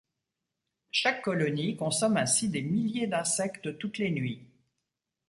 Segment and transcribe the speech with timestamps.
[0.89, 4.49] Chaque colonie consomme ainsi des milliers d'insectes toutes les nuits.